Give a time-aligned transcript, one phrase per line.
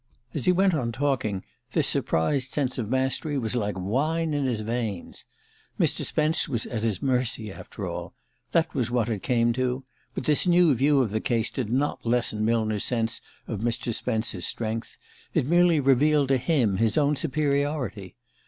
[0.33, 1.43] As he went on talking,
[1.73, 5.25] this surprised sense of mastery was like wine in his veins.
[5.79, 6.01] Mr.
[6.03, 8.15] Spence was at his mercy, after all
[8.51, 9.83] that was what it came to;
[10.15, 13.93] but this new view of the case did not lessen Millner's sense of Mr.
[13.93, 14.97] Spence's strength,
[15.35, 18.15] it merely revealed to him his own superiority.